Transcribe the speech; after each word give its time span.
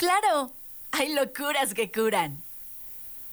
claro. 0.00 0.50
Hay 0.92 1.12
locuras 1.14 1.74
que 1.74 1.92
curan. 1.92 2.42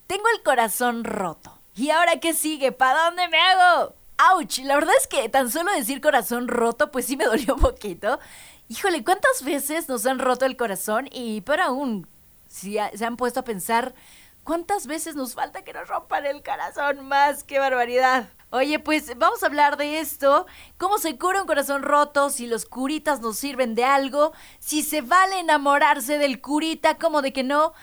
Tengo 0.05 0.25
el 0.35 0.43
corazón 0.43 1.05
roto. 1.05 1.57
¿Y 1.75 1.91
ahora 1.91 2.19
qué 2.19 2.33
sigue? 2.33 2.73
¿Para 2.73 3.05
dónde 3.05 3.27
me 3.29 3.39
hago? 3.39 3.95
¡Auch! 4.17 4.57
La 4.63 4.75
verdad 4.75 4.93
es 4.99 5.07
que 5.07 5.29
tan 5.29 5.49
solo 5.49 5.71
decir 5.71 6.01
corazón 6.01 6.49
roto, 6.49 6.91
pues 6.91 7.05
sí 7.05 7.15
me 7.15 7.25
dolió 7.25 7.55
un 7.55 7.61
poquito. 7.61 8.19
Híjole, 8.67 9.03
¿cuántas 9.03 9.43
veces 9.43 9.87
nos 9.87 10.05
han 10.05 10.19
roto 10.19 10.45
el 10.45 10.57
corazón? 10.57 11.07
Y 11.11 11.41
pero 11.41 11.63
aún, 11.63 12.07
si 12.49 12.77
se 12.93 13.05
han 13.05 13.15
puesto 13.15 13.39
a 13.39 13.45
pensar, 13.45 13.95
¿cuántas 14.43 14.87
veces 14.87 15.15
nos 15.15 15.35
falta 15.35 15.63
que 15.63 15.73
nos 15.73 15.87
rompan 15.87 16.25
el 16.25 16.43
corazón 16.43 17.07
más? 17.07 17.45
¡Qué 17.45 17.59
barbaridad! 17.59 18.27
Oye, 18.49 18.79
pues 18.79 19.17
vamos 19.17 19.43
a 19.43 19.47
hablar 19.47 19.75
de 19.75 19.99
esto, 19.99 20.45
cómo 20.77 20.99
se 20.99 21.17
cura 21.17 21.41
un 21.41 21.47
corazón 21.47 21.83
roto, 21.83 22.29
si 22.29 22.47
los 22.47 22.65
curitas 22.65 23.19
nos 23.19 23.37
sirven 23.37 23.75
de 23.75 23.83
algo, 23.83 24.31
si 24.59 24.83
se 24.83 25.01
vale 25.01 25.39
enamorarse 25.39 26.17
del 26.17 26.39
curita, 26.39 26.97
como 26.97 27.21
de 27.21 27.33
que 27.33 27.43
no. 27.43 27.73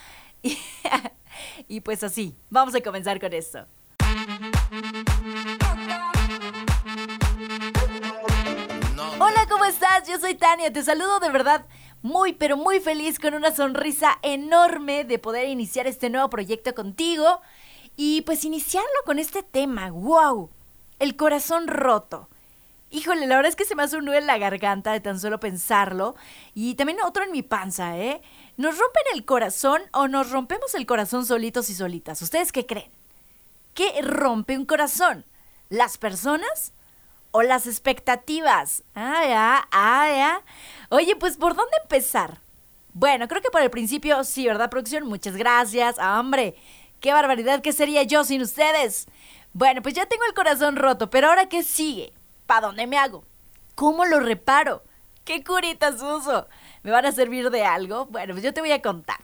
y 1.69 1.81
pues 1.83 2.03
así, 2.03 2.35
vamos 2.49 2.75
a 2.75 2.81
comenzar 2.81 3.21
con 3.21 3.35
esto. 3.35 3.67
Hola, 9.21 9.47
¿cómo 9.51 9.67
estás? 9.67 10.09
Yo 10.09 10.19
soy 10.19 10.35
Tania, 10.35 10.73
te 10.73 10.83
saludo 10.83 11.21
de 11.21 11.29
verdad 11.29 11.67
muy, 12.01 12.33
pero 12.33 12.57
muy 12.57 12.81
feliz 12.81 13.19
con 13.19 13.35
una 13.35 13.55
sonrisa 13.55 14.19
enorme 14.23 15.05
de 15.05 15.19
poder 15.19 15.47
iniciar 15.47 15.87
este 15.87 16.09
nuevo 16.09 16.31
proyecto 16.31 16.75
contigo 16.75 17.43
y 17.97 18.23
pues 18.23 18.45
iniciarlo 18.45 18.89
con 19.05 19.19
este 19.19 19.43
tema, 19.43 19.91
wow, 19.91 20.51
el 20.99 21.17
corazón 21.17 21.67
roto. 21.67 22.29
Híjole, 22.91 23.27
la 23.27 23.37
verdad 23.37 23.51
es 23.51 23.57
que 23.57 23.65
se 23.65 23.75
me 23.75 23.83
hace 23.83 23.97
un 23.97 24.05
nudo 24.05 24.15
en 24.15 24.27
la 24.27 24.39
garganta 24.39 24.93
de 24.93 25.01
tan 25.01 25.19
solo 25.19 25.41
pensarlo 25.41 26.15
y 26.55 26.77
también 26.77 27.01
otro 27.03 27.25
en 27.25 27.33
mi 27.33 27.43
panza, 27.43 27.99
¿eh? 27.99 28.23
¿Nos 28.57 28.79
rompen 28.79 29.03
el 29.15 29.25
corazón 29.25 29.83
o 29.93 30.07
nos 30.07 30.31
rompemos 30.31 30.75
el 30.75 30.87
corazón 30.87 31.27
solitos 31.27 31.69
y 31.71 31.75
solitas? 31.75 32.23
¿Ustedes 32.23 32.53
qué 32.53 32.67
creen? 32.67 32.93
¿Qué 33.75 34.01
rompe 34.01 34.57
un 34.57 34.65
corazón? 34.65 35.27
¿Las 35.69 35.99
personas? 35.99 36.73
¿O 37.33 37.43
las 37.43 37.67
expectativas? 37.67 38.85
Ah, 38.95 39.23
ya, 39.27 39.69
ah, 39.73 40.09
ya. 40.09 40.43
Oye, 40.91 41.17
pues 41.17 41.37
¿por 41.37 41.57
dónde 41.57 41.77
empezar? 41.83 42.41
Bueno, 42.93 43.27
creo 43.27 43.43
que 43.43 43.51
por 43.51 43.61
el 43.61 43.71
principio, 43.71 44.23
sí, 44.23 44.47
¿verdad, 44.47 44.71
producción? 44.71 45.05
Muchas 45.05 45.35
gracias. 45.37 45.97
Ah, 45.99 46.21
hombre, 46.21 46.55
qué 47.01 47.13
barbaridad 47.13 47.61
que 47.61 47.73
sería 47.73 48.05
yo 48.05 48.23
sin 48.23 48.41
ustedes. 48.41 49.09
Bueno, 49.55 49.83
pues 49.83 49.95
ya 49.95 50.07
tengo 50.07 50.25
el 50.25 50.35
corazón 50.35 50.75
roto, 50.75 51.11
pero 51.11 51.29
ahora 51.29 51.49
¿qué 51.49 51.63
sigue? 51.63 52.13
¿Para 52.45 52.67
dónde 52.67 52.89
me 52.89 52.99
hago? 52.99 53.25
¿Cómo 53.77 54.05
lo 54.05 54.19
reparo? 54.19 54.83
¿Qué 55.25 55.45
curitas 55.45 56.03
uso? 56.03 56.49
¿Me 56.83 56.91
van 56.91 57.07
a 57.07 57.13
servir 57.13 57.51
de 57.51 57.65
algo? 57.65 58.07
Bueno, 58.07 58.35
pues 58.35 58.43
yo 58.43 58.53
te 58.53 58.61
voy 58.61 58.73
a 58.73 58.83
contar. 58.83 59.21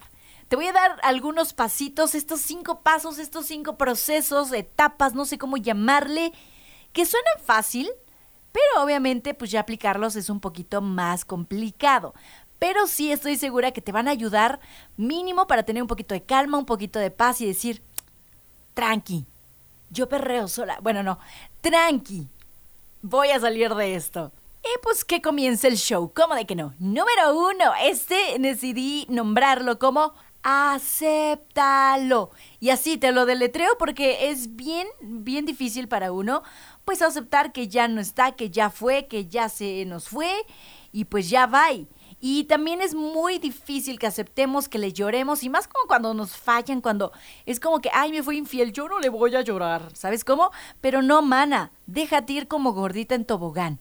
Te 0.47 0.55
voy 0.55 0.67
a 0.67 0.71
dar 0.71 0.97
algunos 1.03 1.53
pasitos, 1.53 2.15
estos 2.15 2.39
cinco 2.39 2.79
pasos, 2.79 3.19
estos 3.19 3.45
cinco 3.45 3.77
procesos, 3.77 4.53
etapas, 4.53 5.13
no 5.13 5.25
sé 5.25 5.37
cómo 5.37 5.57
llamarle, 5.57 6.31
que 6.93 7.05
suenan 7.05 7.43
fácil, 7.43 7.91
pero 8.53 8.85
obviamente 8.85 9.33
pues 9.33 9.51
ya 9.51 9.59
aplicarlos 9.59 10.15
es 10.15 10.29
un 10.29 10.39
poquito 10.39 10.81
más 10.81 11.25
complicado. 11.25 12.13
Pero 12.57 12.87
sí 12.87 13.11
estoy 13.11 13.35
segura 13.35 13.71
que 13.71 13.81
te 13.81 13.91
van 13.91 14.07
a 14.07 14.11
ayudar 14.11 14.61
mínimo 14.95 15.45
para 15.45 15.63
tener 15.63 15.83
un 15.83 15.89
poquito 15.89 16.13
de 16.13 16.23
calma, 16.23 16.57
un 16.57 16.65
poquito 16.65 16.99
de 16.99 17.11
paz 17.11 17.41
y 17.41 17.47
decir, 17.47 17.83
tranqui, 18.73 19.27
yo 19.91 20.09
perreo 20.09 20.47
sola. 20.47 20.79
Bueno, 20.81 21.03
no, 21.03 21.19
tranqui, 21.61 22.27
voy 23.01 23.29
a 23.29 23.39
salir 23.39 23.75
de 23.75 23.95
esto. 23.95 24.31
Y 24.63 24.79
pues 24.83 25.05
que 25.05 25.21
comience 25.21 25.67
el 25.67 25.77
show, 25.77 26.11
¿cómo 26.13 26.35
de 26.35 26.45
que 26.45 26.55
no? 26.55 26.73
Número 26.79 27.35
uno, 27.35 27.73
este 27.83 28.37
decidí 28.39 29.05
nombrarlo 29.09 29.79
como 29.79 30.13
acéptalo. 30.43 32.31
Y 32.59 32.69
así 32.69 32.97
te 32.97 33.11
lo 33.11 33.25
deletreo 33.25 33.77
porque 33.77 34.29
es 34.29 34.55
bien, 34.55 34.87
bien 35.01 35.45
difícil 35.45 35.87
para 35.87 36.11
uno, 36.11 36.43
pues 36.85 37.01
aceptar 37.01 37.51
que 37.51 37.67
ya 37.67 37.87
no 37.87 38.01
está, 38.01 38.33
que 38.33 38.49
ya 38.49 38.69
fue, 38.69 39.07
que 39.07 39.27
ya 39.27 39.49
se 39.49 39.85
nos 39.85 40.09
fue 40.09 40.31
y 40.91 41.05
pues 41.05 41.29
ya 41.29 41.45
va. 41.47 41.69
Y 42.23 42.43
también 42.43 42.81
es 42.81 42.93
muy 42.93 43.39
difícil 43.39 43.97
que 43.97 44.05
aceptemos 44.05 44.69
que 44.69 44.77
le 44.77 44.93
lloremos 44.93 45.41
y 45.41 45.49
más 45.49 45.67
como 45.67 45.87
cuando 45.87 46.13
nos 46.13 46.37
fallan, 46.37 46.79
cuando 46.79 47.11
es 47.47 47.59
como 47.59 47.81
que, 47.81 47.89
ay, 47.91 48.11
me 48.11 48.21
fui 48.21 48.37
infiel, 48.37 48.71
yo 48.71 48.87
no 48.87 48.99
le 48.99 49.09
voy 49.09 49.35
a 49.35 49.41
llorar, 49.41 49.89
¿sabes 49.95 50.23
cómo? 50.23 50.51
Pero 50.81 51.01
no, 51.01 51.23
mana, 51.23 51.71
déjate 51.87 52.33
ir 52.33 52.47
como 52.47 52.73
gordita 52.73 53.15
en 53.15 53.25
tobogán. 53.25 53.79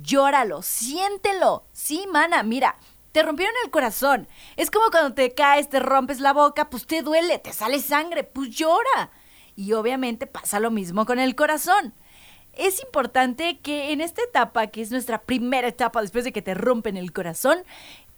Llóralo, 0.00 0.62
siéntelo. 0.62 1.66
Sí, 1.72 2.06
mana, 2.10 2.44
mira, 2.44 2.76
te 3.10 3.24
rompieron 3.24 3.54
el 3.64 3.70
corazón. 3.72 4.28
Es 4.56 4.70
como 4.70 4.90
cuando 4.92 5.14
te 5.14 5.34
caes, 5.34 5.68
te 5.68 5.80
rompes 5.80 6.20
la 6.20 6.32
boca, 6.32 6.70
pues 6.70 6.86
te 6.86 7.02
duele, 7.02 7.40
te 7.40 7.52
sale 7.52 7.80
sangre, 7.80 8.22
pues 8.22 8.50
llora. 8.50 9.10
Y 9.56 9.72
obviamente 9.72 10.28
pasa 10.28 10.60
lo 10.60 10.70
mismo 10.70 11.04
con 11.04 11.18
el 11.18 11.34
corazón. 11.34 11.94
Es 12.54 12.82
importante 12.82 13.58
que 13.60 13.92
en 13.92 14.00
esta 14.00 14.22
etapa, 14.22 14.66
que 14.66 14.82
es 14.82 14.90
nuestra 14.90 15.22
primera 15.22 15.68
etapa 15.68 16.02
después 16.02 16.24
de 16.24 16.32
que 16.32 16.42
te 16.42 16.54
rompen 16.54 16.96
el 16.96 17.12
corazón, 17.12 17.64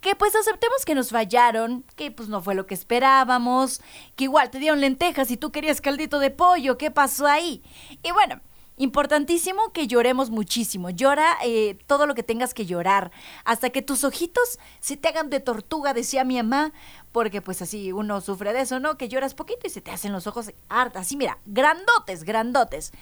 que 0.01 0.17
pues 0.17 0.35
aceptemos 0.35 0.85
que 0.85 0.95
nos 0.95 1.11
fallaron, 1.11 1.85
que 1.97 2.11
pues 2.11 2.29
no 2.29 2.43
fue 2.43 2.55
lo 2.55 2.67
que 2.67 2.75
esperábamos, 2.75 3.81
que 4.17 4.25
igual 4.25 4.51
te 4.51 4.59
dieron 4.59 4.81
lentejas 4.81 5.31
y 5.31 5.37
tú 5.37 5.51
querías 5.51 5.81
caldito 5.81 6.19
de 6.19 6.31
pollo, 6.31 6.77
¿qué 6.77 6.91
pasó 6.91 7.27
ahí? 7.27 7.63
Y 8.03 8.11
bueno, 8.13 8.41
Importantísimo 8.77 9.73
que 9.73 9.87
lloremos 9.87 10.31
muchísimo. 10.31 10.91
Llora 10.91 11.37
eh, 11.45 11.79
todo 11.87 12.07
lo 12.07 12.17
que 12.17 12.25
tengas 12.25 12.55
que 12.55 12.67
llorar. 12.67 13.13
Hasta 13.45 13.71
que 13.71 13.83
tus 13.83 14.03
ojitos 14.03 14.59
se 14.81 14.97
te 14.97 15.09
hagan 15.09 15.31
de 15.31 15.39
tortuga, 15.39 15.95
decía 15.95 16.25
mi 16.25 16.37
mamá. 16.37 16.73
Porque 17.13 17.41
pues 17.41 17.63
así 17.63 17.93
uno 17.93 18.21
sufre 18.21 18.53
de 18.53 18.63
eso, 18.63 18.81
¿no? 18.81 18.97
Que 18.97 19.09
lloras 19.09 19.35
poquito 19.35 19.61
y 19.69 19.71
se 19.71 19.81
te 19.81 19.93
hacen 19.93 20.13
los 20.13 20.27
ojos 20.27 20.53
hartas. 20.69 21.03
Así, 21.03 21.17
mira, 21.17 21.39
grandotes, 21.47 22.25
grandotes. 22.25 22.93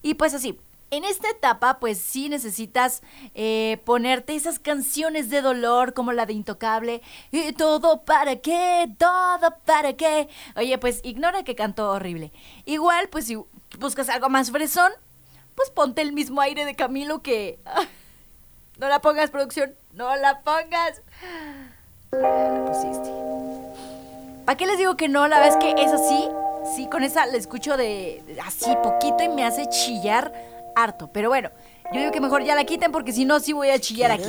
Y 0.00 0.14
pues 0.14 0.32
así, 0.32 0.60
en 0.90 1.04
esta 1.04 1.28
etapa, 1.30 1.78
pues 1.80 1.98
sí 1.98 2.28
necesitas 2.28 3.02
eh, 3.34 3.80
ponerte 3.84 4.34
esas 4.34 4.58
canciones 4.58 5.30
de 5.30 5.42
dolor 5.42 5.94
como 5.94 6.12
la 6.12 6.26
de 6.26 6.32
Intocable. 6.32 7.02
¿Y 7.32 7.52
todo 7.52 8.04
para 8.04 8.36
qué? 8.36 8.88
¿Todo 8.98 9.56
para 9.64 9.94
qué? 9.94 10.28
Oye, 10.54 10.78
pues 10.78 11.00
ignora 11.02 11.42
que 11.42 11.56
cantó 11.56 11.90
horrible. 11.90 12.32
Igual, 12.64 13.08
pues 13.08 13.26
si 13.26 13.36
buscas 13.78 14.08
algo 14.08 14.28
más 14.28 14.50
fresón, 14.50 14.92
pues 15.54 15.70
ponte 15.70 16.02
el 16.02 16.12
mismo 16.12 16.40
aire 16.40 16.64
de 16.64 16.76
Camilo 16.76 17.20
que... 17.22 17.58
no 18.78 18.88
la 18.88 19.00
pongas, 19.00 19.30
producción, 19.30 19.74
no 19.92 20.14
la 20.16 20.40
pongas. 20.42 21.02
La 22.12 22.64
pusiste. 22.66 23.10
¿Para 24.44 24.56
qué 24.56 24.66
les 24.66 24.78
digo 24.78 24.96
que 24.96 25.08
no? 25.08 25.26
La 25.26 25.40
verdad 25.40 25.58
es 25.58 25.74
que 25.74 25.82
es 25.82 25.92
así. 25.92 26.28
Sí, 26.74 26.88
con 26.88 27.02
esa 27.02 27.26
la 27.26 27.36
escucho 27.36 27.76
de, 27.76 28.22
así 28.44 28.70
poquito 28.82 29.22
y 29.22 29.28
me 29.28 29.44
hace 29.44 29.68
chillar 29.68 30.32
harto. 30.76 31.10
Pero 31.12 31.28
bueno, 31.28 31.50
yo 31.92 32.00
digo 32.00 32.12
que 32.12 32.20
mejor 32.20 32.44
ya 32.44 32.54
la 32.54 32.64
quiten 32.64 32.92
porque 32.92 33.12
si 33.12 33.24
no, 33.24 33.40
sí 33.40 33.52
voy 33.52 33.70
a 33.70 33.80
chillar 33.80 34.12
aquí. 34.12 34.28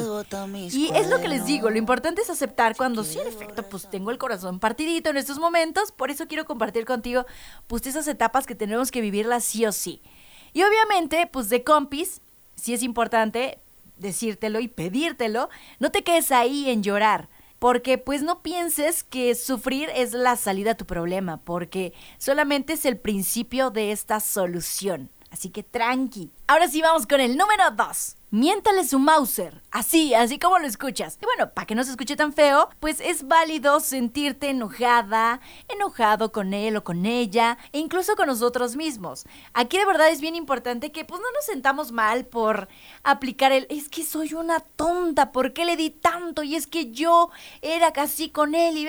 Y 0.72 0.90
es 0.96 1.08
lo 1.10 1.20
que 1.22 1.28
les 1.28 1.46
digo, 1.46 1.70
lo 1.70 1.78
importante 1.78 2.22
es 2.22 2.30
aceptar 2.30 2.76
cuando 2.76 3.04
sí, 3.04 3.20
en 3.20 3.28
efecto, 3.28 3.64
pues 3.64 3.90
tengo 3.90 4.10
el 4.10 4.18
corazón 4.18 4.60
partidito 4.60 5.10
en 5.12 5.18
estos 5.18 5.38
momentos. 5.38 5.92
Por 5.92 6.10
eso 6.10 6.28
quiero 6.28 6.46
compartir 6.46 6.86
contigo, 6.86 7.26
pues 7.68 7.86
esas 7.86 8.08
etapas 8.08 8.48
que 8.48 8.56
tenemos 8.56 8.90
que 8.90 9.02
vivirlas 9.02 9.44
sí 9.44 9.66
o 9.66 9.72
sí. 9.72 10.02
Y 10.54 10.64
obviamente, 10.64 11.28
pues 11.32 11.50
de 11.50 11.64
compis, 11.64 12.22
sí 12.56 12.74
es 12.74 12.82
importante 12.82 13.60
decírtelo 13.98 14.60
y 14.60 14.68
pedírtelo, 14.68 15.50
no 15.80 15.92
te 15.92 16.04
quedes 16.04 16.32
ahí 16.32 16.70
en 16.70 16.82
llorar. 16.82 17.30
Porque 17.60 17.98
pues 17.98 18.22
no 18.22 18.44
pienses 18.44 19.04
que 19.04 19.34
sufrir 19.34 19.90
es 19.96 20.14
la 20.14 20.36
salida 20.36 20.72
a 20.72 20.78
tu 20.78 20.86
problema, 20.86 21.38
porque 21.38 21.92
solamente 22.20 22.74
es 22.74 22.86
el 22.86 23.00
principio 23.00 23.72
de 23.72 23.92
esta 23.92 24.20
solución. 24.20 25.10
Así 25.38 25.52
que 25.52 25.62
tranqui. 25.62 26.32
Ahora 26.48 26.68
sí 26.68 26.82
vamos 26.82 27.06
con 27.06 27.20
el 27.20 27.38
número 27.38 27.70
2. 27.70 28.16
Miéntale 28.32 28.84
su 28.88 28.98
Mauser. 28.98 29.62
Así, 29.70 30.16
así 30.16 30.40
como 30.40 30.58
lo 30.58 30.66
escuchas. 30.66 31.20
Y 31.22 31.26
bueno, 31.26 31.54
para 31.54 31.68
que 31.68 31.76
no 31.76 31.84
se 31.84 31.92
escuche 31.92 32.16
tan 32.16 32.34
feo, 32.34 32.70
pues 32.80 33.00
es 33.00 33.28
válido 33.28 33.80
sentirte 33.80 34.50
enojada, 34.50 35.40
enojado 35.68 36.32
con 36.32 36.56
él 36.56 36.76
o 36.76 36.84
con 36.84 37.06
ella, 37.06 37.60
e 37.72 37.78
incluso 37.78 38.16
con 38.16 38.26
nosotros 38.26 38.76
mismos. 38.76 39.26
Aquí 39.54 39.78
de 39.78 39.86
verdad 39.86 40.10
es 40.10 40.22
bien 40.22 40.34
importante 40.34 40.92
que 40.92 41.06
pues 41.06 41.22
no 41.22 41.32
nos 41.32 41.46
sentamos 41.46 41.92
mal 41.92 42.26
por 42.26 42.68
aplicar 43.04 43.52
el 43.52 43.68
es 43.70 43.90
que 43.90 44.04
soy 44.04 44.34
una 44.34 44.60
tonta, 44.60 45.32
¿por 45.32 45.54
qué 45.54 45.66
le 45.66 45.78
di 45.78 45.92
tanto? 45.92 46.42
Y 46.42 46.56
es 46.56 46.66
que 46.66 46.90
yo 46.90 47.30
era 47.62 47.94
casi 47.94 48.30
con 48.30 48.56
él 48.56 48.76
y 48.76 48.88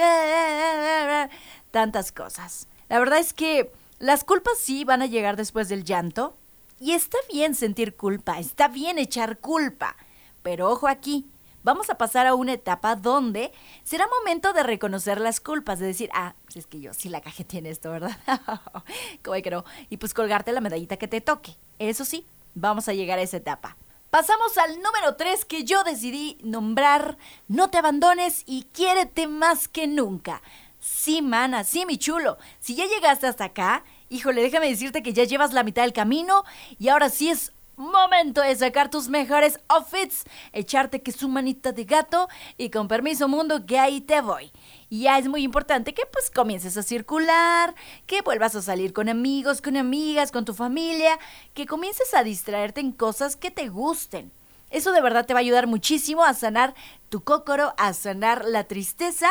tantas 1.71 2.11
cosas. 2.11 2.69
La 2.89 2.99
verdad 2.99 3.19
es 3.19 3.35
que 3.35 3.71
las 3.99 4.25
culpas 4.25 4.59
sí 4.59 4.85
van 4.85 5.03
a 5.03 5.07
llegar 5.07 5.37
después 5.37 5.69
del 5.69 5.85
llanto, 5.85 6.37
y 6.81 6.93
está 6.93 7.19
bien 7.33 7.55
sentir 7.55 7.97
culpa, 7.97 8.39
está 8.39 8.69
bien 8.69 8.99
echar 8.99 9.39
culpa, 9.39 9.97
pero 10.43 10.71
ojo 10.71 10.87
aquí, 10.87 11.29
vamos 11.65 11.91
a 11.91 11.99
pasar 11.99 12.27
a 12.27 12.35
una 12.35 12.53
etapa 12.53 12.95
donde 12.95 13.53
será 13.83 14.07
momento 14.07 14.53
de 14.53 14.63
reconocer 14.63 15.21
las 15.21 15.41
culpas, 15.41 15.79
de 15.79 15.87
decir, 15.87 16.09
ah, 16.15 16.35
si 16.49 16.61
es 16.61 16.67
que 16.67 16.81
yo 16.81 16.95
sí 16.95 17.09
la 17.09 17.21
cajeté 17.21 17.59
en 17.59 17.67
esto, 17.67 17.91
¿verdad? 17.91 18.17
Como 19.25 19.43
que 19.43 19.51
no. 19.51 19.65
Y 19.91 19.97
pues 19.97 20.15
colgarte 20.15 20.53
la 20.53 20.61
medallita 20.61 20.97
que 20.97 21.09
te 21.09 21.21
toque. 21.21 21.57
Eso 21.79 22.05
sí, 22.05 22.27
vamos 22.55 22.89
a 22.89 22.95
llegar 22.95 23.19
a 23.19 23.23
esa 23.23 23.39
etapa. 23.39 23.77
Pasamos 24.11 24.57
al 24.57 24.77
número 24.77 25.17
3 25.17 25.45
que 25.45 25.65
yo 25.65 25.85
decidí 25.85 26.39
nombrar 26.43 27.19
No 27.47 27.69
te 27.69 27.77
abandones 27.77 28.43
y 28.47 28.63
quiérete 28.73 29.27
más 29.27 29.69
que 29.69 29.87
nunca. 29.87 30.41
Sí, 30.91 31.21
mana, 31.21 31.65
sí, 31.65 31.85
mi 31.85 31.99
chulo. 31.99 32.39
Si 32.61 32.75
ya 32.75 32.87
llegaste 32.87 33.27
hasta 33.27 33.45
acá, 33.45 33.85
híjole, 34.09 34.41
déjame 34.41 34.71
decirte 34.71 35.03
que 35.03 35.13
ya 35.13 35.25
llevas 35.25 35.53
la 35.53 35.63
mitad 35.63 35.83
del 35.83 35.93
camino 35.93 36.45
y 36.79 36.89
ahora 36.89 37.11
sí 37.11 37.29
es 37.29 37.53
momento 37.77 38.41
de 38.41 38.57
sacar 38.57 38.91
tus 38.91 39.09
mejores 39.09 39.61
outfits, 39.69 40.25
echarte 40.53 41.03
que 41.03 41.13
su 41.13 41.29
manita 41.29 41.73
de 41.73 41.85
gato 41.85 42.29
y 42.57 42.71
con 42.71 42.89
permiso 42.89 43.29
mundo 43.29 43.67
que 43.67 43.79
ahí 43.79 44.01
te 44.01 44.23
voy. 44.23 44.51
Ya 44.89 45.19
es 45.19 45.29
muy 45.29 45.43
importante 45.43 45.93
que 45.93 46.07
pues 46.07 46.31
comiences 46.31 46.77
a 46.79 46.83
circular, 46.83 47.75
que 48.07 48.23
vuelvas 48.23 48.55
a 48.55 48.63
salir 48.63 48.95
con 48.95 49.11
amigos, 49.11 49.61
con 49.61 49.77
amigas, 49.77 50.33
con 50.33 50.47
tu 50.47 50.55
familia, 50.55 51.19
que 51.53 51.67
comiences 51.67 52.15
a 52.15 52.25
distraerte 52.25 52.81
en 52.81 52.93
cosas 52.93 53.37
que 53.37 53.51
te 53.51 53.69
gusten. 53.69 54.33
Eso 54.71 54.93
de 54.93 55.01
verdad 55.01 55.25
te 55.25 55.33
va 55.33 55.39
a 55.39 55.41
ayudar 55.41 55.67
muchísimo 55.67 56.25
a 56.25 56.35
sanar 56.35 56.75
tu 57.09 57.23
cócoro, 57.23 57.75
a 57.79 57.95
sanar 57.95 58.45
la 58.45 58.65
tristeza. 58.65 59.29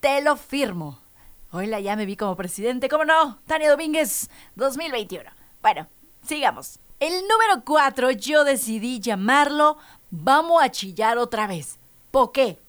Te 0.00 0.20
lo 0.20 0.36
firmo. 0.36 1.00
Hola, 1.50 1.80
ya 1.80 1.96
me 1.96 2.06
vi 2.06 2.16
como 2.16 2.36
presidente, 2.36 2.88
¿cómo 2.88 3.04
no? 3.04 3.40
Tania 3.46 3.68
Domínguez, 3.68 4.30
2021. 4.54 5.28
Bueno, 5.60 5.88
sigamos. 6.22 6.78
El 7.00 7.12
número 7.22 7.64
4 7.64 8.12
yo 8.12 8.44
decidí 8.44 9.00
llamarlo 9.00 9.76
Vamos 10.10 10.62
a 10.62 10.70
chillar 10.70 11.18
otra 11.18 11.48
vez. 11.48 11.80
¿Por 12.12 12.30
qué? 12.30 12.60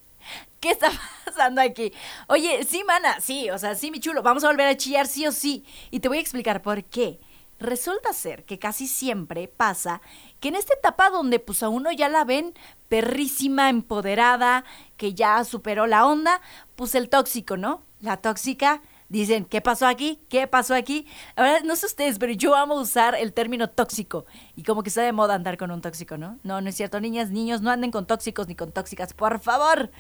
¿Qué 0.59 0.71
está 0.71 0.89
pasando 1.25 1.61
aquí? 1.61 1.93
Oye, 2.27 2.63
sí, 2.63 2.83
mana, 2.83 3.21
sí, 3.21 3.51
o 3.51 3.59
sea, 3.59 3.75
sí, 3.75 3.91
mi 3.91 3.99
chulo, 3.99 4.23
vamos 4.23 4.43
a 4.43 4.47
volver 4.47 4.67
a 4.67 4.75
chillar 4.75 5.05
sí 5.05 5.27
o 5.27 5.31
sí. 5.31 5.63
Y 5.91 5.99
te 5.99 6.07
voy 6.07 6.17
a 6.17 6.21
explicar 6.21 6.63
por 6.63 6.83
qué. 6.83 7.19
Resulta 7.59 8.11
ser 8.13 8.43
que 8.45 8.57
casi 8.57 8.87
siempre 8.87 9.47
pasa 9.47 10.01
que 10.39 10.49
en 10.49 10.55
esta 10.55 10.73
etapa 10.73 11.09
donde 11.09 11.39
pues 11.39 11.63
a 11.63 11.69
uno 11.69 11.91
ya 11.91 12.09
la 12.09 12.23
ven 12.23 12.53
perrísima, 12.87 13.69
empoderada, 13.69 14.63
que 14.97 15.13
ya 15.13 15.43
superó 15.43 15.87
la 15.87 16.05
onda, 16.05 16.41
pues 16.75 16.95
el 16.95 17.09
tóxico, 17.09 17.57
¿no? 17.57 17.83
La 17.99 18.17
tóxica 18.17 18.81
dicen, 19.09 19.45
¿qué 19.45 19.59
pasó 19.59 19.87
aquí? 19.87 20.19
¿Qué 20.29 20.47
pasó 20.47 20.75
aquí? 20.75 21.07
Ahora, 21.35 21.59
no 21.61 21.75
sé 21.75 21.87
ustedes, 21.87 22.19
pero 22.19 22.31
yo 22.31 22.55
amo 22.55 22.75
usar 22.75 23.15
el 23.15 23.33
término 23.33 23.69
tóxico. 23.69 24.25
Y 24.55 24.63
como 24.63 24.83
que 24.83 24.89
está 24.89 25.01
de 25.01 25.11
moda 25.11 25.35
andar 25.35 25.57
con 25.57 25.71
un 25.71 25.81
tóxico, 25.81 26.17
¿no? 26.17 26.39
No, 26.43 26.61
no 26.61 26.69
es 26.69 26.75
cierto, 26.75 26.99
niñas, 26.99 27.31
niños, 27.31 27.61
no 27.61 27.71
anden 27.71 27.91
con 27.91 28.05
tóxicos 28.05 28.47
ni 28.47 28.55
con 28.55 28.71
tóxicas, 28.71 29.13
por 29.13 29.39
favor. 29.39 29.91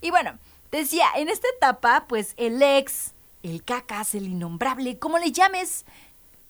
Y 0.00 0.10
bueno, 0.10 0.38
decía, 0.70 1.06
en 1.16 1.28
esta 1.28 1.46
etapa, 1.56 2.06
pues 2.08 2.34
el 2.36 2.62
ex, 2.62 3.14
el 3.42 3.62
cacas, 3.62 4.14
el 4.14 4.26
innombrable, 4.26 4.98
como 4.98 5.18
le 5.18 5.30
llames, 5.30 5.84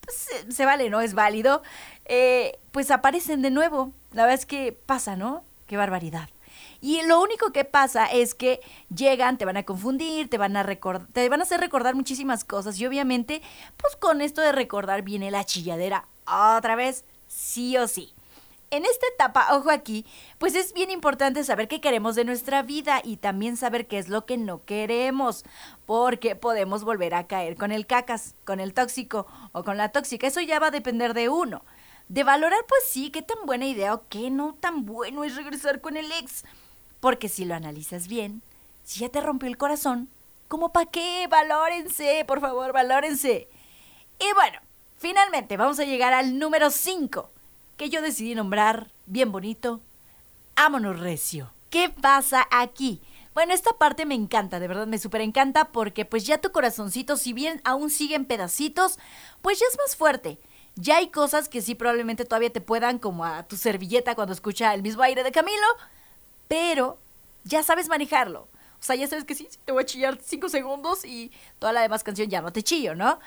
pues 0.05 0.29
se, 0.49 0.65
vale, 0.65 0.91
¿no? 0.91 1.01
Es 1.01 1.15
válido. 1.15 1.63
Eh, 2.05 2.59
pues 2.73 2.91
aparecen 2.91 3.43
de 3.43 3.51
nuevo. 3.51 3.93
La 4.13 4.23
verdad 4.23 4.39
es 4.39 4.47
que 4.47 4.73
pasa, 4.73 5.17
¿no? 5.17 5.45
Qué 5.67 5.77
barbaridad. 5.77 6.29
Y 6.81 7.03
lo 7.03 7.21
único 7.23 7.51
que 7.53 7.65
pasa 7.65 8.07
es 8.07 8.35
que 8.35 8.61
llegan, 8.95 9.39
te 9.39 9.45
van 9.45 9.57
a 9.57 9.63
confundir, 9.65 10.29
te 10.29 10.39
van 10.39 10.57
a 10.57 10.63
recordar, 10.63 11.09
te 11.13 11.29
van 11.29 11.41
a 11.41 11.45
hacer 11.45 11.61
recordar 11.61 11.95
muchísimas 11.95 12.45
cosas. 12.45 12.79
Y 12.79 12.87
obviamente, 12.87 13.43
pues 13.77 13.97
con 13.97 14.21
esto 14.21 14.43
de 14.43 14.53
recordar 14.53 15.03
viene 15.03 15.31
la 15.31 15.45
chilladera 15.45 16.09
otra 16.27 16.77
vez, 16.77 17.05
sí 17.27 17.77
o 17.77 17.89
sí 17.89 18.14
en 18.77 18.85
esta 18.85 19.07
etapa, 19.07 19.55
ojo 19.55 19.71
aquí, 19.71 20.05
pues 20.39 20.55
es 20.55 20.73
bien 20.73 20.91
importante 20.91 21.45
saber 21.45 21.69
qué 21.69 21.81
queremos 21.81 22.15
de 22.15 22.25
nuestra 22.25 22.63
vida 22.63 23.01
y 23.05 23.19
también 23.19 23.57
saber 23.57 23.87
qué 23.87 23.99
es 23.99 24.09
lo 24.09 24.27
que 24.27 24.37
no 24.37 24.65
queremos, 24.65 25.45
porque 25.87 26.35
podemos 26.35 26.85
volver 26.85 27.15
a 27.15 27.27
caer 27.27 27.57
con 27.57 27.73
el 27.73 27.87
cacas, 27.87 28.35
con 28.45 28.61
el 28.61 28.75
tóxico 28.75 29.27
o 29.53 29.63
con 29.63 29.77
la 29.77 29.91
tóxica. 29.91 30.27
Eso 30.27 30.41
ya 30.41 30.59
va 30.59 30.69
a 30.69 30.73
depender 30.73 31.15
de 31.15 31.29
uno. 31.29 31.65
De 32.09 32.25
valorar, 32.25 32.61
pues 32.69 32.83
sí, 32.89 33.11
qué 33.11 33.23
tan 33.23 33.39
buena 33.47 33.67
idea 33.67 33.95
o 33.95 34.09
qué 34.09 34.31
no 34.31 34.55
tan 34.55 34.85
bueno 34.85 35.25
es 35.25 35.37
regresar 35.37 35.81
con 35.81 35.97
el 35.97 36.11
ex. 36.13 36.45
Porque 37.01 37.29
si 37.29 37.45
lo 37.45 37.55
analizas 37.55 38.09
bien, 38.09 38.43
si 38.83 39.01
ya 39.01 39.09
te 39.09 39.21
rompió 39.21 39.49
el 39.49 39.57
corazón, 39.57 40.09
¿cómo 40.49 40.73
para 40.73 40.91
qué? 40.91 41.27
Valórense, 41.31 42.25
por 42.27 42.41
favor, 42.41 42.73
valórense. 42.73 43.49
Y 44.19 44.33
bueno, 44.35 44.59
finalmente 44.99 45.57
vamos 45.57 45.79
a 45.79 45.85
llegar 45.85 46.13
al 46.13 46.39
número 46.39 46.71
5 46.71 47.31
que 47.77 47.91
yo 47.91 48.03
decidí 48.03 48.35
nombrar 48.35 48.91
bien 49.07 49.33
bonito, 49.33 49.81
Ámonos 50.57 51.01
Recio. 51.01 51.53
¿Qué 51.71 51.91
pasa 51.91 52.47
aquí? 52.51 53.03
Bueno, 53.35 53.53
esta 53.53 53.73
parte 53.73 54.07
me 54.07 54.15
encanta, 54.15 54.61
de 54.61 54.69
verdad 54.69 54.87
me 54.87 54.99
súper 54.99 55.21
encanta 55.21 55.73
porque 55.73 56.05
pues 56.05 56.25
ya 56.25 56.39
tu 56.39 56.53
corazoncito, 56.53 57.17
si 57.17 57.33
bien 57.33 57.61
aún 57.65 57.91
sigue 57.91 58.15
en 58.15 58.27
pedacitos, 58.27 58.99
pues 59.43 59.59
ya 59.59 59.67
es 59.69 59.77
más 59.79 59.97
fuerte. 59.97 60.39
Ya 60.77 60.99
hay 60.99 61.09
cosas 61.09 61.49
que 61.49 61.61
sí 61.61 61.75
probablemente 61.75 62.25
todavía 62.25 62.53
te 62.53 62.61
puedan, 62.61 62.99
como 63.01 63.25
a 63.25 63.43
tu 63.45 63.57
servilleta 63.57 64.15
cuando 64.15 64.33
escucha 64.33 64.73
el 64.75 64.83
mismo 64.83 65.03
aire 65.03 65.25
de 65.25 65.33
Camilo, 65.33 65.67
pero 66.47 66.99
ya 67.43 67.65
sabes 67.65 67.89
manejarlo. 67.89 68.49
O 68.79 68.87
sea, 68.87 68.95
ya 68.97 69.09
sabes 69.09 69.25
que 69.25 69.35
sí, 69.35 69.49
te 69.65 69.73
voy 69.73 69.83
a 69.83 69.87
chillar 69.87 70.19
cinco 70.23 70.49
segundos 70.49 71.05
y 71.05 71.33
toda 71.59 71.73
la 71.73 71.81
demás 71.81 72.05
canción 72.05 72.29
ya 72.29 72.41
no 72.41 72.53
te 72.53 72.63
chillo, 72.63 72.95
¿no? 72.95 73.19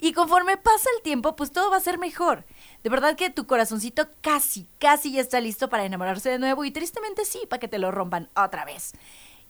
Y 0.00 0.12
conforme 0.12 0.56
pasa 0.56 0.88
el 0.96 1.02
tiempo, 1.02 1.36
pues 1.36 1.52
todo 1.52 1.70
va 1.70 1.76
a 1.76 1.80
ser 1.80 1.98
mejor. 1.98 2.44
De 2.82 2.90
verdad 2.90 3.16
que 3.16 3.28
tu 3.28 3.46
corazoncito 3.46 4.08
casi, 4.22 4.66
casi 4.78 5.12
ya 5.12 5.20
está 5.20 5.40
listo 5.40 5.68
para 5.68 5.84
enamorarse 5.84 6.30
de 6.30 6.38
nuevo 6.38 6.64
y 6.64 6.70
tristemente 6.70 7.26
sí, 7.26 7.40
para 7.48 7.60
que 7.60 7.68
te 7.68 7.78
lo 7.78 7.90
rompan 7.90 8.30
otra 8.34 8.64
vez. 8.64 8.92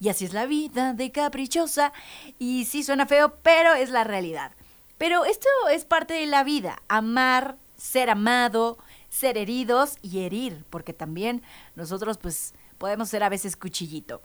Y 0.01 0.09
así 0.09 0.25
es 0.25 0.33
la 0.33 0.47
vida 0.47 0.95
de 0.95 1.13
caprichosa. 1.13 1.93
Y 2.39 2.65
sí 2.65 2.83
suena 2.83 3.07
feo, 3.07 3.37
pero 3.43 3.75
es 3.75 3.91
la 3.91 4.03
realidad. 4.03 4.53
Pero 4.99 5.25
esto 5.25 5.49
es 5.71 5.85
parte 5.85 6.15
de 6.15 6.27
la 6.27 6.43
vida. 6.43 6.83
Amar, 6.89 7.57
ser 7.77 8.11
amado, 8.11 8.79
ser 9.09 9.39
heridos 9.39 9.99
y 10.03 10.21
herir. 10.21 10.65
Porque 10.71 10.95
también 10.95 11.43
nosotros 11.77 12.19
pues 12.19 12.55
podemos 12.79 13.11
ser 13.11 13.23
a 13.23 13.29
veces 13.29 13.57
cuchillito. 13.57 14.23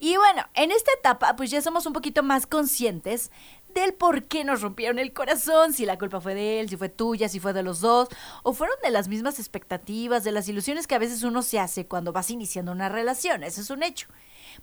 Y 0.00 0.16
bueno, 0.16 0.44
en 0.54 0.70
esta 0.70 0.92
etapa 0.92 1.36
pues 1.36 1.50
ya 1.50 1.60
somos 1.60 1.84
un 1.86 1.92
poquito 1.92 2.22
más 2.22 2.46
conscientes 2.46 3.30
del 3.74 3.94
por 3.94 4.24
qué 4.24 4.44
nos 4.44 4.62
rompieron 4.62 4.98
el 4.98 5.12
corazón, 5.12 5.72
si 5.72 5.86
la 5.86 5.98
culpa 5.98 6.20
fue 6.20 6.34
de 6.34 6.60
él, 6.60 6.68
si 6.68 6.76
fue 6.76 6.88
tuya, 6.88 7.28
si 7.28 7.40
fue 7.40 7.52
de 7.52 7.62
los 7.62 7.80
dos, 7.80 8.08
o 8.42 8.52
fueron 8.52 8.76
de 8.82 8.90
las 8.90 9.08
mismas 9.08 9.38
expectativas, 9.38 10.24
de 10.24 10.32
las 10.32 10.48
ilusiones 10.48 10.86
que 10.86 10.94
a 10.94 10.98
veces 10.98 11.22
uno 11.22 11.42
se 11.42 11.60
hace 11.60 11.86
cuando 11.86 12.12
vas 12.12 12.30
iniciando 12.30 12.72
una 12.72 12.88
relación, 12.88 13.44
eso 13.44 13.60
es 13.60 13.70
un 13.70 13.82
hecho. 13.82 14.08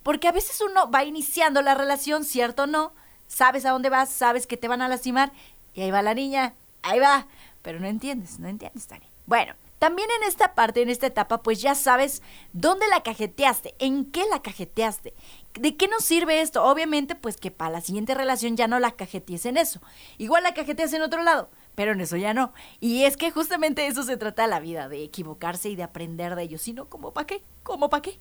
Porque 0.03 0.27
a 0.27 0.31
veces 0.31 0.61
uno 0.61 0.89
va 0.91 1.03
iniciando 1.03 1.61
la 1.61 1.75
relación, 1.75 2.23
cierto 2.25 2.63
o 2.63 2.67
no, 2.67 2.93
sabes 3.27 3.65
a 3.65 3.71
dónde 3.71 3.89
vas, 3.89 4.09
sabes 4.09 4.47
que 4.47 4.57
te 4.57 4.67
van 4.67 4.81
a 4.81 4.87
lastimar, 4.87 5.31
y 5.73 5.81
ahí 5.81 5.91
va 5.91 6.01
la 6.01 6.13
niña, 6.13 6.55
ahí 6.81 6.99
va, 6.99 7.27
pero 7.61 7.79
no 7.79 7.87
entiendes, 7.87 8.39
no 8.39 8.47
entiendes, 8.47 8.87
Tani. 8.87 9.09
Bueno, 9.25 9.53
también 9.79 10.07
en 10.21 10.27
esta 10.27 10.55
parte, 10.55 10.81
en 10.81 10.89
esta 10.89 11.07
etapa, 11.07 11.43
pues 11.43 11.61
ya 11.61 11.75
sabes 11.75 12.21
dónde 12.53 12.87
la 12.87 13.03
cajeteaste, 13.03 13.75
en 13.79 14.11
qué 14.11 14.23
la 14.31 14.41
cajeteaste. 14.41 15.13
¿De 15.53 15.75
qué 15.75 15.87
nos 15.87 16.03
sirve 16.03 16.41
esto? 16.41 16.63
Obviamente, 16.63 17.15
pues 17.15 17.37
que 17.37 17.51
para 17.51 17.71
la 17.71 17.81
siguiente 17.81 18.15
relación 18.15 18.57
ya 18.57 18.67
no 18.67 18.79
la 18.79 18.91
cajetees 18.91 19.45
en 19.45 19.57
eso. 19.57 19.81
Igual 20.17 20.43
la 20.43 20.53
cajeteas 20.53 20.93
en 20.93 21.01
otro 21.01 21.23
lado, 21.23 21.49
pero 21.75 21.91
en 21.91 22.01
eso 22.01 22.17
ya 22.17 22.33
no. 22.33 22.53
Y 22.79 23.03
es 23.03 23.17
que 23.17 23.31
justamente 23.31 23.87
eso 23.87 24.03
se 24.03 24.17
trata 24.17 24.47
la 24.47 24.59
vida, 24.59 24.89
de 24.89 25.03
equivocarse 25.03 25.69
y 25.69 25.75
de 25.75 25.83
aprender 25.83 26.35
de 26.35 26.43
ello. 26.43 26.57
Si 26.57 26.73
no, 26.73 26.89
¿cómo 26.89 27.13
para 27.13 27.27
qué? 27.27 27.43
¿Cómo 27.63 27.89
para 27.89 28.01
qué? 28.01 28.19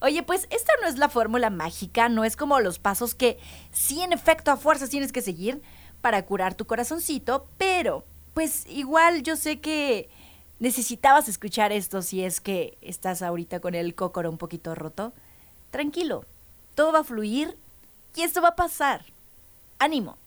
Oye, 0.00 0.22
pues 0.22 0.46
esta 0.50 0.72
no 0.82 0.88
es 0.88 0.98
la 0.98 1.08
fórmula 1.08 1.50
mágica, 1.50 2.08
no 2.08 2.24
es 2.24 2.36
como 2.36 2.60
los 2.60 2.78
pasos 2.78 3.14
que 3.14 3.38
sí 3.70 4.02
en 4.02 4.12
efecto 4.12 4.50
a 4.50 4.56
fuerzas 4.56 4.90
tienes 4.90 5.12
que 5.12 5.22
seguir 5.22 5.62
para 6.00 6.24
curar 6.26 6.54
tu 6.54 6.66
corazoncito, 6.66 7.46
pero 7.56 8.04
pues 8.34 8.66
igual 8.66 9.22
yo 9.22 9.36
sé 9.36 9.60
que 9.60 10.08
necesitabas 10.62 11.28
escuchar 11.28 11.72
esto 11.72 12.02
si 12.02 12.22
es 12.22 12.40
que 12.40 12.78
estás 12.82 13.20
ahorita 13.20 13.58
con 13.58 13.74
el 13.74 13.96
cócoro 13.96 14.30
un 14.30 14.38
poquito 14.38 14.76
roto. 14.76 15.12
Tranquilo, 15.72 16.24
todo 16.76 16.92
va 16.92 17.00
a 17.00 17.04
fluir 17.04 17.58
y 18.14 18.22
esto 18.22 18.40
va 18.40 18.50
a 18.50 18.54
pasar. 18.54 19.04
Ánimo, 19.80 20.18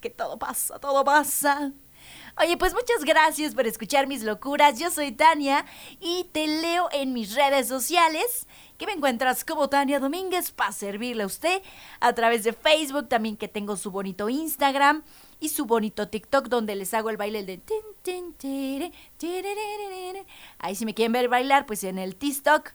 que 0.00 0.10
todo 0.10 0.38
pasa, 0.38 0.78
todo 0.78 1.04
pasa. 1.04 1.72
Oye, 2.40 2.56
pues 2.56 2.72
muchas 2.72 3.04
gracias 3.04 3.56
por 3.56 3.66
escuchar 3.66 4.06
mis 4.06 4.22
locuras. 4.22 4.78
Yo 4.78 4.92
soy 4.92 5.10
Tania 5.10 5.66
y 5.98 6.28
te 6.30 6.46
leo 6.46 6.88
en 6.92 7.12
mis 7.12 7.34
redes 7.34 7.66
sociales, 7.66 8.46
que 8.78 8.86
me 8.86 8.92
encuentras 8.92 9.44
como 9.44 9.68
Tania 9.68 9.98
Domínguez 9.98 10.52
para 10.52 10.70
servirle 10.70 11.24
a 11.24 11.26
usted 11.26 11.62
a 11.98 12.12
través 12.12 12.44
de 12.44 12.52
Facebook, 12.52 13.08
también 13.08 13.36
que 13.36 13.48
tengo 13.48 13.76
su 13.76 13.90
bonito 13.90 14.28
Instagram 14.28 15.02
y 15.40 15.50
su 15.50 15.66
bonito 15.66 16.08
TikTok 16.08 16.48
donde 16.48 16.74
les 16.74 16.94
hago 16.94 17.10
el 17.10 17.16
baile 17.16 17.44
de... 17.44 17.60
Ahí 20.58 20.74
si 20.74 20.84
me 20.84 20.94
quieren 20.94 21.12
ver 21.12 21.28
bailar, 21.28 21.66
pues 21.66 21.84
en 21.84 21.98
el 21.98 22.16
TikTok 22.16 22.70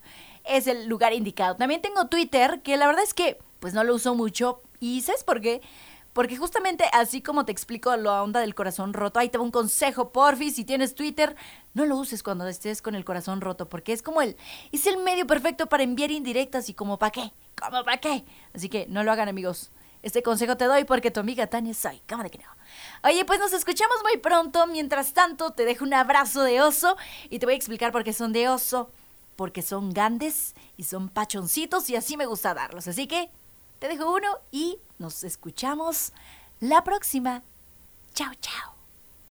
es 0.46 0.68
el 0.68 0.88
lugar 0.88 1.14
indicado. 1.14 1.56
También 1.56 1.82
tengo 1.82 2.08
Twitter, 2.08 2.62
que 2.62 2.78
la 2.78 2.88
verdad 2.88 3.04
es 3.04 3.14
que 3.14 3.40
pues 3.60 3.74
no 3.74 3.84
lo 3.84 3.96
uso 3.96 4.16
mucho. 4.16 4.62
¿Y 4.80 5.02
sabes 5.02 5.24
por 5.24 5.42
qué? 5.42 5.62
Porque 6.14 6.38
justamente 6.38 6.86
así 6.94 7.22
como 7.22 7.44
te 7.44 7.52
explico 7.52 7.96
la 7.98 8.22
onda 8.22 8.40
del 8.40 8.54
corazón 8.54 8.94
roto, 8.94 9.20
ahí 9.20 9.30
te 9.30 9.40
va 9.40 9.44
un 9.44 9.52
consejo, 9.52 10.12
porfi, 10.12 10.52
si 10.52 10.64
tienes 10.64 10.94
Twitter, 10.94 11.36
no 11.74 11.86
lo 11.86 11.98
uses 11.98 12.22
cuando 12.22 12.48
estés 12.48 12.84
con 12.84 12.94
el 12.94 13.04
corazón 13.04 13.42
roto, 13.42 13.68
porque 13.68 13.94
es 13.94 14.04
como 14.04 14.22
el, 14.22 14.38
es 14.72 14.86
el 14.86 14.98
medio 14.98 15.26
perfecto 15.26 15.68
para 15.68 15.82
enviar 15.82 16.12
indirectas 16.12 16.70
y 16.70 16.76
como 16.76 17.00
para 17.00 17.12
qué, 17.12 17.34
como 17.60 17.84
para 17.84 17.98
qué. 17.98 18.26
Así 18.54 18.70
que 18.70 18.86
no 18.90 19.04
lo 19.04 19.12
hagan 19.12 19.28
amigos. 19.28 19.72
Este 20.04 20.22
consejo 20.22 20.58
te 20.58 20.66
doy 20.66 20.84
porque 20.84 21.12
tu 21.12 21.22
amiga 21.22 21.48
Tania 21.48 21.74
soy. 21.74 22.02
¿Cómo 22.08 22.24
de 22.24 22.30
que 22.30 22.38
no? 22.38 22.50
Oye, 23.04 23.24
pues 23.24 23.40
nos 23.40 23.54
escuchamos 23.54 23.96
muy 24.04 24.18
pronto. 24.18 24.68
Mientras 24.68 25.14
tanto, 25.14 25.52
te 25.52 25.64
dejo 25.64 25.86
un 25.86 25.94
abrazo 25.94 26.44
de 26.44 26.62
oso 26.62 26.98
y 27.30 27.40
te 27.40 27.46
voy 27.46 27.54
a 27.54 27.58
explicar 27.58 27.94
por 27.94 28.04
qué 28.04 28.12
son 28.12 28.34
de 28.34 28.50
oso. 28.50 28.92
Porque 29.38 29.62
son 29.62 29.92
grandes 29.94 30.56
y 30.78 30.84
son 30.84 31.10
pachoncitos 31.10 31.90
y 31.90 31.96
así 31.96 32.18
me 32.18 32.26
gusta 32.26 32.54
darlos. 32.54 32.88
Así 32.88 33.08
que 33.08 33.32
te 33.80 33.88
dejo 33.88 34.14
uno 34.14 34.28
y 34.52 34.78
nos 35.00 35.24
escuchamos 35.24 36.12
la 36.60 36.84
próxima. 36.84 37.42
Chao, 38.14 38.34
chao. 38.42 38.83